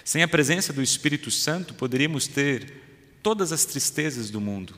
Sem 0.09 0.23
a 0.23 0.27
presença 0.27 0.73
do 0.73 0.83
Espírito 0.83 1.31
Santo, 1.31 1.75
poderíamos 1.75 2.27
ter 2.27 3.19
todas 3.23 3.53
as 3.53 3.67
tristezas 3.67 4.31
do 4.31 4.41
mundo, 4.41 4.75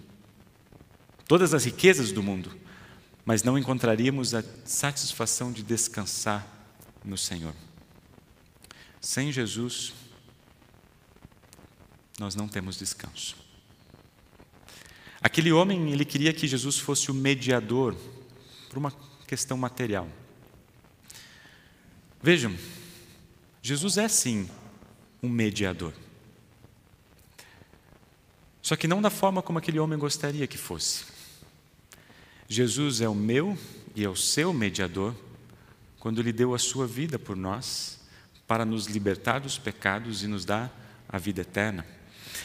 todas 1.28 1.54
as 1.54 1.64
riquezas 1.64 2.10
do 2.10 2.20
mundo, 2.20 2.58
mas 3.24 3.44
não 3.44 3.56
encontraríamos 3.56 4.34
a 4.34 4.42
satisfação 4.64 5.52
de 5.52 5.62
descansar 5.62 6.44
no 7.04 7.16
Senhor. 7.16 7.54
Sem 9.00 9.30
Jesus, 9.30 9.92
nós 12.18 12.34
não 12.34 12.48
temos 12.48 12.76
descanso. 12.76 13.36
Aquele 15.22 15.52
homem, 15.52 15.92
ele 15.92 16.04
queria 16.04 16.32
que 16.32 16.48
Jesus 16.48 16.76
fosse 16.76 17.08
o 17.08 17.14
mediador 17.14 17.94
por 18.68 18.78
uma 18.78 18.92
questão 19.28 19.56
material. 19.56 20.08
Vejam, 22.20 22.52
Jesus 23.62 23.96
é 23.96 24.08
sim 24.08 24.50
um 25.22 25.28
mediador. 25.28 25.92
Só 28.62 28.76
que 28.76 28.86
não 28.86 29.02
da 29.02 29.10
forma 29.10 29.42
como 29.42 29.58
aquele 29.58 29.78
homem 29.78 29.98
gostaria 29.98 30.46
que 30.46 30.58
fosse. 30.58 31.04
Jesus 32.48 33.00
é 33.00 33.08
o 33.08 33.14
meu 33.14 33.56
e 33.94 34.04
é 34.04 34.08
o 34.08 34.16
seu 34.16 34.52
mediador 34.52 35.14
quando 35.98 36.20
Ele 36.20 36.32
deu 36.32 36.54
a 36.54 36.58
sua 36.58 36.86
vida 36.86 37.18
por 37.18 37.36
nós 37.36 38.00
para 38.46 38.64
nos 38.64 38.86
libertar 38.86 39.38
dos 39.38 39.58
pecados 39.58 40.22
e 40.22 40.26
nos 40.26 40.44
dar 40.44 41.04
a 41.08 41.18
vida 41.18 41.42
eterna. 41.42 41.86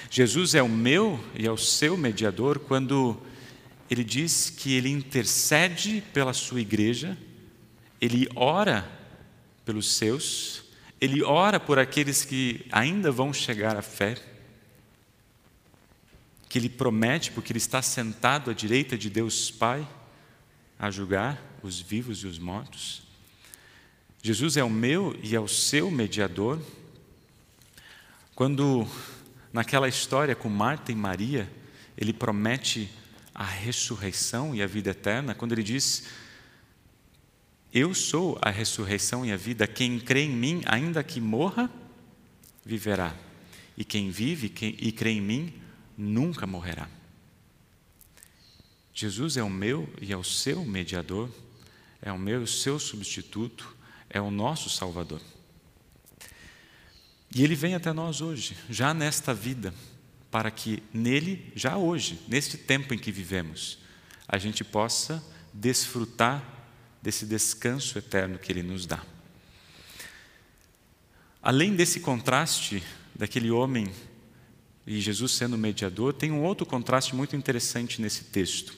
Jesus 0.09 0.53
é 0.53 0.61
o 0.61 0.69
meu 0.69 1.19
e 1.33 1.47
é 1.47 1.51
o 1.51 1.57
seu 1.57 1.97
mediador 1.97 2.59
quando 2.59 3.17
Ele 3.89 4.03
diz 4.03 4.49
que 4.49 4.73
Ele 4.73 4.89
intercede 4.89 6.03
pela 6.13 6.33
sua 6.33 6.61
igreja, 6.61 7.17
Ele 7.99 8.27
ora 8.35 8.87
pelos 9.63 9.95
seus, 9.95 10.64
ele 11.05 11.23
ora 11.23 11.59
por 11.59 11.79
aqueles 11.79 12.25
que 12.25 12.65
ainda 12.71 13.11
vão 13.11 13.31
chegar 13.31 13.77
à 13.77 13.81
fé, 13.81 14.17
que 16.49 16.57
ele 16.57 16.69
promete, 16.69 17.31
porque 17.31 17.51
ele 17.51 17.57
está 17.57 17.81
sentado 17.81 18.49
à 18.49 18.53
direita 18.53 18.97
de 18.97 19.09
Deus 19.09 19.51
Pai, 19.51 19.87
a 20.79 20.89
julgar 20.89 21.41
os 21.61 21.79
vivos 21.79 22.19
e 22.19 22.27
os 22.27 22.39
mortos. 22.39 23.03
Jesus 24.21 24.57
é 24.57 24.63
o 24.63 24.69
meu 24.69 25.17
e 25.21 25.35
é 25.35 25.39
o 25.39 25.47
seu 25.47 25.91
mediador. 25.91 26.59
Quando, 28.33 28.87
naquela 29.53 29.87
história 29.87 30.35
com 30.35 30.49
Marta 30.49 30.91
e 30.91 30.95
Maria, 30.95 31.49
ele 31.97 32.11
promete 32.11 32.89
a 33.33 33.43
ressurreição 33.45 34.55
e 34.55 34.63
a 34.63 34.67
vida 34.67 34.89
eterna, 34.89 35.35
quando 35.35 35.51
ele 35.51 35.63
diz: 35.63 36.07
Eu 37.75 37.93
sou 37.93 38.39
a 38.41 38.49
ressurreição 38.49 39.25
e 39.25 39.33
a 39.33 39.35
vida, 39.35 39.67
quem 39.67 39.99
crê 39.99 40.21
em 40.21 40.29
mim, 40.29 40.61
ainda 40.65 41.03
que 41.03 41.19
morra, 41.19 41.69
viverá. 42.65 43.13
E 43.75 43.83
quem 43.83 44.09
vive 44.09 44.47
e 44.79 44.93
crê 44.93 45.09
em 45.09 45.19
mim, 45.19 45.53
nunca 45.97 46.47
morrerá. 46.47 46.89
Jesus 48.93 49.35
é 49.35 49.43
o 49.43 49.49
meu 49.49 49.93
e 50.01 50.13
é 50.13 50.15
o 50.15 50.23
seu 50.23 50.63
mediador, 50.63 51.29
é 52.01 52.13
o 52.13 52.17
meu 52.17 52.39
e 52.39 52.43
o 52.45 52.47
seu 52.47 52.79
substituto, 52.79 53.75
é 54.09 54.21
o 54.21 54.31
nosso 54.31 54.69
Salvador. 54.69 55.19
E 57.35 57.43
ele 57.43 57.55
vem 57.55 57.75
até 57.75 57.91
nós 57.91 58.21
hoje, 58.21 58.55
já 58.69 58.93
nesta 58.93 59.33
vida, 59.33 59.73
para 60.31 60.49
que 60.49 60.81
nele, 60.93 61.51
já 61.53 61.75
hoje, 61.75 62.21
neste 62.29 62.57
tempo 62.57 62.93
em 62.93 62.97
que 62.97 63.11
vivemos, 63.11 63.79
a 64.25 64.37
gente 64.37 64.63
possa 64.63 65.21
desfrutar 65.53 66.54
desse 67.05 67.23
descanso 67.23 67.99
eterno 67.99 68.39
que 68.39 68.51
ele 68.51 68.63
nos 68.63 68.87
dá. 68.87 68.99
Além 71.39 71.75
desse 71.75 71.99
contraste 71.99 72.81
daquele 73.13 73.51
homem 73.51 73.87
e 74.87 74.99
Jesus 74.99 75.33
sendo 75.33 75.55
mediador, 75.55 76.13
tem 76.13 76.31
um 76.31 76.41
outro 76.41 76.65
contraste 76.65 77.15
muito 77.15 77.35
interessante 77.35 78.01
nesse 78.01 78.23
texto. 78.23 78.75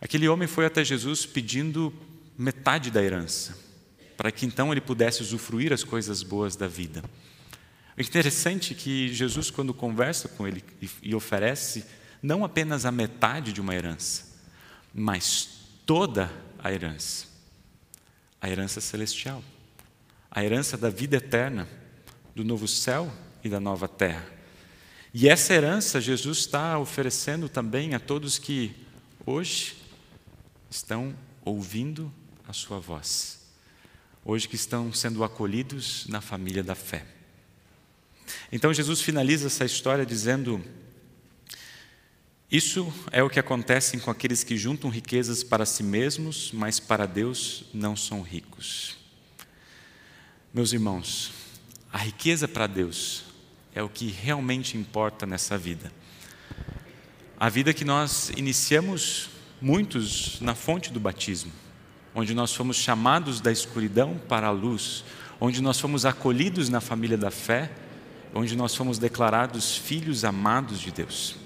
Aquele 0.00 0.28
homem 0.28 0.48
foi 0.48 0.66
até 0.66 0.82
Jesus 0.82 1.24
pedindo 1.24 1.94
metade 2.36 2.90
da 2.90 3.00
herança, 3.00 3.56
para 4.16 4.32
que 4.32 4.44
então 4.44 4.72
ele 4.72 4.80
pudesse 4.80 5.22
usufruir 5.22 5.72
as 5.72 5.84
coisas 5.84 6.20
boas 6.20 6.56
da 6.56 6.66
vida. 6.66 7.04
É 7.96 8.02
interessante 8.02 8.74
que 8.74 9.14
Jesus, 9.14 9.52
quando 9.52 9.72
conversa 9.72 10.26
com 10.30 10.48
ele 10.48 10.64
e 11.00 11.14
oferece 11.14 11.84
não 12.20 12.44
apenas 12.44 12.84
a 12.84 12.90
metade 12.90 13.52
de 13.52 13.60
uma 13.60 13.72
herança, 13.72 14.36
mas 14.92 15.48
toda 15.86 16.28
a 16.64 16.72
herança 16.72 17.34
a 18.44 18.50
herança 18.50 18.78
celestial, 18.78 19.42
a 20.30 20.44
herança 20.44 20.76
da 20.76 20.90
vida 20.90 21.16
eterna, 21.16 21.66
do 22.36 22.44
novo 22.44 22.68
céu 22.68 23.10
e 23.42 23.48
da 23.48 23.58
nova 23.58 23.88
terra. 23.88 24.30
E 25.14 25.30
essa 25.30 25.54
herança 25.54 25.98
Jesus 25.98 26.40
está 26.40 26.78
oferecendo 26.78 27.48
também 27.48 27.94
a 27.94 27.98
todos 27.98 28.38
que 28.38 28.76
hoje 29.24 29.78
estão 30.70 31.16
ouvindo 31.42 32.12
a 32.46 32.52
sua 32.52 32.78
voz, 32.78 33.40
hoje 34.22 34.46
que 34.46 34.56
estão 34.56 34.92
sendo 34.92 35.24
acolhidos 35.24 36.06
na 36.06 36.20
família 36.20 36.62
da 36.62 36.74
fé. 36.74 37.06
Então 38.52 38.74
Jesus 38.74 39.00
finaliza 39.00 39.46
essa 39.46 39.64
história 39.64 40.04
dizendo: 40.04 40.62
Isso 42.50 42.92
é 43.10 43.22
o 43.22 43.30
que 43.30 43.40
acontece 43.40 43.98
com 43.98 44.10
aqueles 44.10 44.44
que 44.44 44.56
juntam 44.56 44.90
riquezas 44.90 45.42
para 45.42 45.66
si 45.66 45.82
mesmos, 45.82 46.50
mas 46.52 46.78
para 46.78 47.06
Deus 47.06 47.64
não 47.72 47.96
são 47.96 48.22
ricos. 48.22 48.96
Meus 50.52 50.72
irmãos, 50.72 51.32
a 51.92 51.98
riqueza 51.98 52.46
para 52.46 52.66
Deus 52.66 53.24
é 53.74 53.82
o 53.82 53.88
que 53.88 54.06
realmente 54.06 54.76
importa 54.76 55.26
nessa 55.26 55.58
vida. 55.58 55.90
A 57.40 57.48
vida 57.48 57.74
que 57.74 57.84
nós 57.84 58.30
iniciamos 58.36 59.30
muitos 59.60 60.40
na 60.40 60.54
fonte 60.54 60.92
do 60.92 61.00
batismo, 61.00 61.50
onde 62.14 62.34
nós 62.34 62.54
fomos 62.54 62.76
chamados 62.76 63.40
da 63.40 63.50
escuridão 63.50 64.20
para 64.28 64.46
a 64.46 64.52
luz, 64.52 65.04
onde 65.40 65.60
nós 65.60 65.80
fomos 65.80 66.06
acolhidos 66.06 66.68
na 66.68 66.80
família 66.80 67.18
da 67.18 67.30
fé, 67.30 67.72
onde 68.32 68.54
nós 68.54 68.74
fomos 68.76 68.98
declarados 68.98 69.76
filhos 69.76 70.24
amados 70.24 70.78
de 70.78 70.92
Deus. 70.92 71.43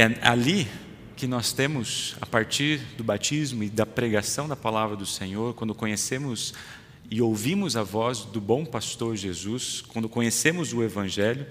É 0.00 0.16
ali 0.22 0.68
que 1.16 1.26
nós 1.26 1.52
temos, 1.52 2.14
a 2.20 2.26
partir 2.26 2.78
do 2.96 3.02
batismo 3.02 3.64
e 3.64 3.68
da 3.68 3.84
pregação 3.84 4.46
da 4.46 4.54
palavra 4.54 4.94
do 4.94 5.04
Senhor, 5.04 5.54
quando 5.54 5.74
conhecemos 5.74 6.54
e 7.10 7.20
ouvimos 7.20 7.76
a 7.76 7.82
voz 7.82 8.20
do 8.20 8.40
bom 8.40 8.64
pastor 8.64 9.16
Jesus, 9.16 9.80
quando 9.88 10.08
conhecemos 10.08 10.72
o 10.72 10.84
Evangelho, 10.84 11.48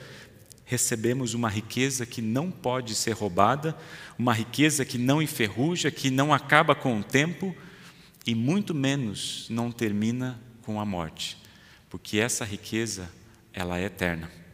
recebemos 0.64 1.34
uma 1.34 1.50
riqueza 1.50 2.06
que 2.06 2.22
não 2.22 2.50
pode 2.50 2.96
ser 2.96 3.12
roubada, 3.12 3.78
uma 4.18 4.32
riqueza 4.32 4.86
que 4.86 4.98
não 4.98 5.22
enferruja, 5.22 5.92
que 5.92 6.10
não 6.10 6.34
acaba 6.34 6.74
com 6.74 7.02
o 7.02 7.04
tempo 7.04 7.54
e 8.26 8.34
muito 8.34 8.74
menos 8.74 9.48
não 9.50 9.74
termina 9.74 10.40
com 10.62 10.80
a 10.80 10.86
morte, 10.86 11.38
porque 11.90 12.18
essa 12.18 12.46
riqueza 12.46 13.10
ela 13.52 13.78
é 13.78 13.84
eterna. 13.84 14.47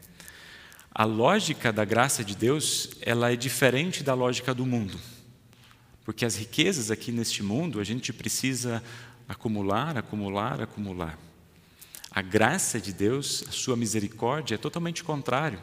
A 0.96 1.06
lógica 1.06 1.74
da 1.74 1.84
graça 1.84 2.24
de 2.24 2.36
Deus, 2.36 2.90
ela 3.02 3.32
é 3.32 3.36
diferente 3.36 4.04
da 4.04 4.14
lógica 4.14 4.54
do 4.54 4.64
mundo. 4.64 5.00
Porque 6.06 6.24
as 6.24 6.36
riquezas 6.36 6.92
aqui 6.92 7.12
neste 7.12 7.42
mundo, 7.42 7.80
a 7.80 7.84
gente 7.84 8.14
precisa 8.14 8.84
acumular, 9.28 9.98
acumular, 9.98 10.62
acumular. 10.62 11.18
A 12.12 12.22
graça 12.22 12.80
de 12.80 12.94
Deus, 12.94 13.44
a 13.48 13.52
sua 13.52 13.76
misericórdia 13.76 14.54
é 14.54 14.58
totalmente 14.58 15.04
contrário. 15.04 15.60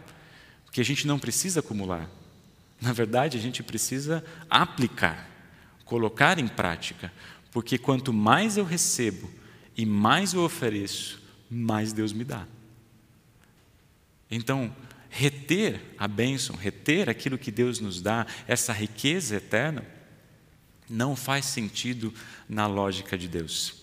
Porque 0.65 0.81
a 0.81 0.85
gente 0.85 1.07
não 1.07 1.19
precisa 1.19 1.61
acumular. 1.61 2.11
Na 2.81 2.93
verdade, 2.93 3.39
a 3.39 3.41
gente 3.41 3.63
precisa 3.63 4.25
aplicar, 4.49 5.31
colocar 5.85 6.41
em 6.41 6.49
prática. 6.49 7.13
Porque 7.53 7.79
quanto 7.79 8.13
mais 8.13 8.57
eu 8.57 8.65
recebo 8.65 9.31
e 9.77 9.87
mais 9.87 10.33
eu 10.33 10.43
ofereço, 10.43 11.23
mais 11.49 11.93
Deus 11.93 12.13
me 12.13 12.25
dá. 12.25 12.47
Então, 14.29 14.75
reter 15.11 15.81
a 15.99 16.09
bênção, 16.09 16.57
reter 16.57 17.11
aquilo 17.11 17.37
que 17.37 17.51
Deus 17.51 17.81
nos 17.81 18.01
dá, 18.01 18.27
essa 18.47 18.73
riqueza 18.73 19.37
eterna, 19.37 19.85
não 20.89 21.15
faz 21.15 21.47
sentido 21.47 22.15
na 22.49 22.67
lógica 22.67 23.19
de 23.19 23.29
Deus. 23.29 23.75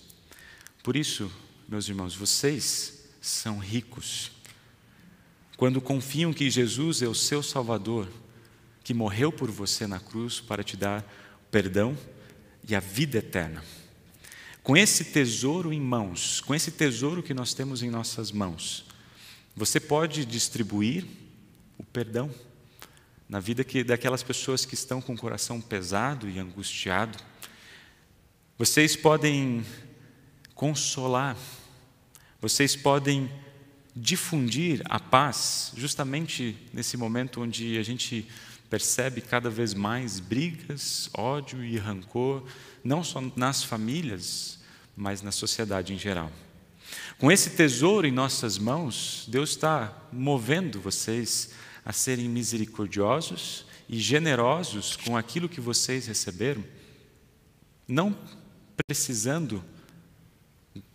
Por 0.81 0.95
isso, 0.95 1.31
meus 1.67 1.87
irmãos, 1.87 2.15
vocês 2.15 3.09
são 3.21 3.59
ricos 3.59 4.31
quando 5.57 5.81
confiam 5.81 6.31
que 6.31 6.49
Jesus 6.49 7.01
é 7.01 7.07
o 7.07 7.15
seu 7.15 7.41
Salvador, 7.43 8.07
que 8.83 8.93
morreu 8.93 9.31
por 9.31 9.51
você 9.51 9.87
na 9.87 9.99
cruz 9.99 10.39
para 10.39 10.63
te 10.63 10.77
dar 10.77 11.03
perdão 11.51 11.97
e 12.67 12.75
a 12.75 12.79
vida 12.79 13.17
eterna. 13.17 13.63
Com 14.61 14.77
esse 14.77 15.05
tesouro 15.05 15.73
em 15.73 15.81
mãos, 15.81 16.41
com 16.41 16.53
esse 16.53 16.71
tesouro 16.71 17.23
que 17.23 17.33
nós 17.33 17.53
temos 17.53 17.81
em 17.81 17.89
nossas 17.89 18.31
mãos, 18.31 18.85
você 19.57 19.79
pode 19.79 20.23
distribuir 20.23 21.03
o 21.79 21.83
perdão 21.83 22.29
na 23.27 23.39
vida 23.39 23.63
que, 23.63 23.83
daquelas 23.83 24.21
pessoas 24.21 24.65
que 24.65 24.75
estão 24.75 25.01
com 25.01 25.15
o 25.15 25.17
coração 25.17 25.59
pesado 25.59 26.29
e 26.29 26.37
angustiado. 26.37 27.17
Vocês 28.55 28.95
podem 28.95 29.65
consolar, 30.53 31.35
vocês 32.39 32.75
podem 32.75 33.31
difundir 33.95 34.83
a 34.85 34.99
paz, 34.99 35.71
justamente 35.75 36.55
nesse 36.71 36.95
momento 36.95 37.41
onde 37.41 37.79
a 37.79 37.83
gente 37.83 38.27
percebe 38.69 39.21
cada 39.21 39.49
vez 39.49 39.73
mais 39.73 40.19
brigas, 40.19 41.09
ódio 41.15 41.65
e 41.65 41.79
rancor, 41.79 42.43
não 42.83 43.03
só 43.03 43.19
nas 43.35 43.63
famílias, 43.63 44.59
mas 44.95 45.23
na 45.23 45.31
sociedade 45.31 45.95
em 45.95 45.97
geral. 45.97 46.31
Com 47.17 47.31
esse 47.31 47.51
tesouro 47.51 48.05
em 48.05 48.11
nossas 48.11 48.57
mãos, 48.57 49.25
Deus 49.27 49.51
está 49.51 50.07
movendo 50.11 50.79
vocês 50.79 51.51
a 51.83 51.93
serem 51.93 52.29
misericordiosos 52.29 53.65
e 53.89 53.97
generosos 53.97 54.95
com 54.95 55.15
aquilo 55.15 55.49
que 55.49 55.61
vocês 55.61 56.05
receberam, 56.07 56.63
não 57.87 58.15
precisando 58.85 59.63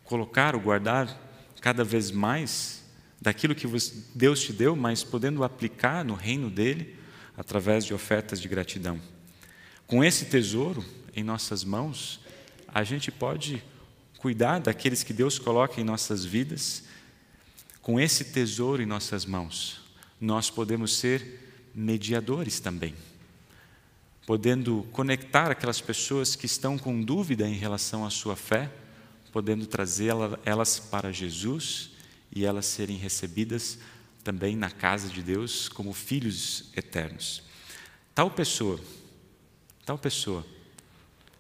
colocar 0.04 0.54
ou 0.54 0.60
guardar 0.60 1.18
cada 1.60 1.82
vez 1.82 2.10
mais 2.10 2.84
daquilo 3.20 3.54
que 3.54 3.66
Deus 4.14 4.42
te 4.42 4.52
deu, 4.52 4.76
mas 4.76 5.02
podendo 5.02 5.44
aplicar 5.44 6.04
no 6.04 6.14
reino 6.14 6.50
dele 6.50 6.96
através 7.36 7.84
de 7.84 7.94
ofertas 7.94 8.40
de 8.40 8.48
gratidão. 8.48 9.00
Com 9.86 10.04
esse 10.04 10.26
tesouro 10.26 10.84
em 11.14 11.22
nossas 11.22 11.64
mãos, 11.64 12.20
a 12.68 12.84
gente 12.84 13.10
pode 13.10 13.62
cuidar 14.22 14.60
daqueles 14.60 15.02
que 15.02 15.12
Deus 15.12 15.36
coloca 15.36 15.80
em 15.80 15.84
nossas 15.84 16.24
vidas. 16.24 16.84
Com 17.82 17.98
esse 17.98 18.26
tesouro 18.26 18.80
em 18.80 18.86
nossas 18.86 19.26
mãos, 19.26 19.80
nós 20.20 20.48
podemos 20.48 20.96
ser 20.96 21.66
mediadores 21.74 22.60
também, 22.60 22.94
podendo 24.24 24.86
conectar 24.92 25.50
aquelas 25.50 25.80
pessoas 25.80 26.36
que 26.36 26.46
estão 26.46 26.78
com 26.78 27.02
dúvida 27.02 27.48
em 27.48 27.54
relação 27.54 28.06
à 28.06 28.10
sua 28.10 28.36
fé, 28.36 28.70
podendo 29.32 29.66
trazê-las 29.66 30.78
para 30.78 31.10
Jesus 31.10 31.90
e 32.30 32.44
elas 32.44 32.66
serem 32.66 32.96
recebidas 32.96 33.76
também 34.22 34.54
na 34.54 34.70
casa 34.70 35.08
de 35.08 35.20
Deus 35.20 35.68
como 35.68 35.92
filhos 35.92 36.70
eternos. 36.76 37.42
Tal 38.14 38.30
pessoa, 38.30 38.78
tal 39.84 39.98
pessoa 39.98 40.46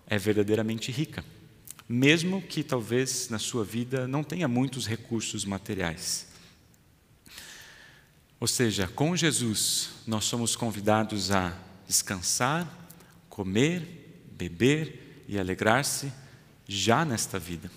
é 0.04 0.18
verdadeiramente 0.18 0.90
rica, 0.90 1.24
mesmo 1.88 2.40
que 2.40 2.62
talvez 2.62 3.28
na 3.28 3.38
sua 3.38 3.64
vida 3.64 4.06
não 4.06 4.22
tenha 4.22 4.48
muitos 4.48 4.86
recursos 4.86 5.44
materiais. 5.44 6.28
Ou 8.40 8.46
seja, 8.46 8.88
com 8.88 9.16
Jesus 9.16 9.90
nós 10.06 10.24
somos 10.24 10.56
convidados 10.56 11.30
a 11.30 11.56
descansar, 11.86 12.66
comer, 13.28 14.26
beber 14.32 15.24
e 15.28 15.38
alegrar-se 15.38 16.12
já 16.66 17.04
nesta 17.04 17.38
vida. 17.38 17.70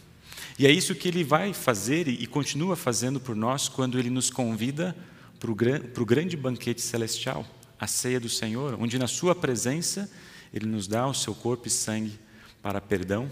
E 0.57 0.65
é 0.65 0.71
isso 0.71 0.95
que 0.95 1.07
ele 1.07 1.23
vai 1.23 1.53
fazer 1.53 2.07
e 2.07 2.25
continua 2.25 2.75
fazendo 2.75 3.19
por 3.19 3.35
nós 3.35 3.67
quando 3.67 3.99
ele 3.99 4.09
nos 4.09 4.29
convida 4.29 4.95
para 5.39 6.01
o 6.01 6.05
grande 6.05 6.35
banquete 6.35 6.81
celestial, 6.81 7.45
a 7.79 7.87
ceia 7.87 8.19
do 8.19 8.29
Senhor, 8.29 8.77
onde 8.79 8.97
na 8.97 9.07
Sua 9.07 9.35
presença 9.35 10.09
Ele 10.53 10.65
nos 10.65 10.87
dá 10.87 11.05
o 11.07 11.13
seu 11.13 11.35
corpo 11.35 11.67
e 11.67 11.71
sangue 11.71 12.17
para 12.61 12.81
perdão, 12.81 13.29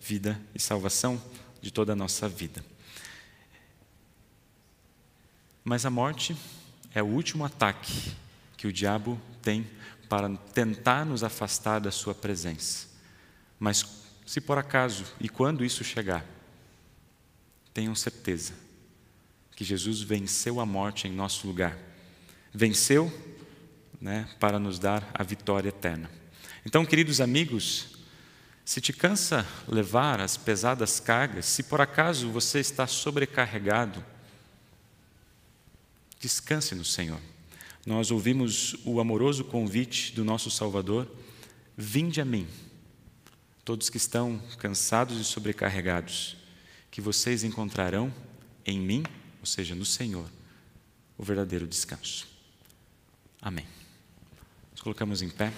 vida 0.00 0.40
e 0.54 0.60
salvação 0.60 1.22
de 1.60 1.70
toda 1.70 1.92
a 1.92 1.96
nossa 1.96 2.28
vida. 2.28 2.64
Mas 5.62 5.86
a 5.86 5.90
morte 5.90 6.36
é 6.94 7.02
o 7.02 7.06
último 7.06 7.44
ataque 7.44 8.12
que 8.56 8.66
o 8.66 8.72
diabo 8.72 9.20
tem 9.42 9.66
para 10.08 10.28
tentar 10.52 11.04
nos 11.04 11.24
afastar 11.24 11.80
da 11.80 11.90
Sua 11.90 12.14
presença. 12.14 12.88
Mas 13.58 14.04
se 14.26 14.40
por 14.40 14.58
acaso 14.58 15.04
e 15.18 15.28
quando 15.28 15.64
isso 15.64 15.82
chegar, 15.82 16.24
tenham 17.72 17.94
certeza 17.94 18.52
que 19.56 19.64
Jesus 19.64 20.00
venceu 20.00 20.60
a 20.60 20.66
morte 20.66 21.08
em 21.08 21.12
nosso 21.12 21.46
lugar. 21.46 21.78
Venceu 22.52 23.12
né, 24.00 24.28
para 24.38 24.58
nos 24.58 24.78
dar 24.78 25.08
a 25.14 25.22
vitória 25.22 25.68
eterna. 25.68 26.10
Então, 26.66 26.84
queridos 26.84 27.20
amigos, 27.20 27.93
se 28.64 28.80
te 28.80 28.92
cansa 28.92 29.46
levar 29.68 30.20
as 30.20 30.36
pesadas 30.36 30.98
cargas, 30.98 31.44
se 31.46 31.62
por 31.62 31.80
acaso 31.80 32.30
você 32.30 32.60
está 32.60 32.86
sobrecarregado, 32.86 34.02
descanse 36.18 36.74
no 36.74 36.84
Senhor. 36.84 37.20
Nós 37.84 38.10
ouvimos 38.10 38.74
o 38.84 38.98
amoroso 38.98 39.44
convite 39.44 40.14
do 40.14 40.24
nosso 40.24 40.50
Salvador: 40.50 41.06
Vinde 41.76 42.20
a 42.20 42.24
mim, 42.24 42.46
todos 43.62 43.90
que 43.90 43.98
estão 43.98 44.40
cansados 44.58 45.20
e 45.20 45.24
sobrecarregados, 45.24 46.36
que 46.90 47.02
vocês 47.02 47.44
encontrarão 47.44 48.12
em 48.64 48.80
mim, 48.80 49.04
ou 49.40 49.46
seja, 49.46 49.74
no 49.74 49.84
Senhor, 49.84 50.30
o 51.18 51.22
verdadeiro 51.22 51.66
descanso. 51.66 52.26
Amém. 53.42 53.66
Nos 54.72 54.80
colocamos 54.80 55.20
em 55.20 55.28
pé. 55.28 55.52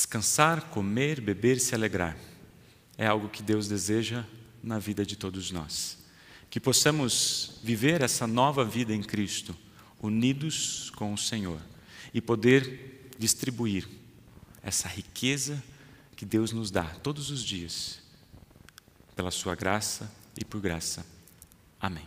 Descansar, 0.00 0.62
comer, 0.70 1.20
beber 1.20 1.60
se 1.60 1.74
alegrar 1.74 2.16
é 2.96 3.06
algo 3.06 3.28
que 3.28 3.42
Deus 3.42 3.68
deseja 3.68 4.24
na 4.62 4.78
vida 4.78 5.04
de 5.04 5.14
todos 5.14 5.50
nós. 5.50 5.98
Que 6.48 6.58
possamos 6.58 7.60
viver 7.62 8.00
essa 8.00 8.26
nova 8.26 8.64
vida 8.64 8.94
em 8.94 9.02
Cristo, 9.02 9.54
unidos 10.00 10.88
com 10.96 11.12
o 11.12 11.18
Senhor, 11.18 11.60
e 12.14 12.20
poder 12.22 13.10
distribuir 13.18 13.86
essa 14.62 14.88
riqueza 14.88 15.62
que 16.16 16.24
Deus 16.24 16.50
nos 16.50 16.70
dá 16.70 16.84
todos 16.84 17.30
os 17.30 17.44
dias, 17.44 18.00
pela 19.14 19.30
Sua 19.30 19.54
graça 19.54 20.10
e 20.40 20.46
por 20.46 20.62
graça. 20.62 21.04
Amém. 21.78 22.06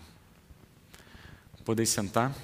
Podeis 1.64 1.90
sentar. 1.90 2.36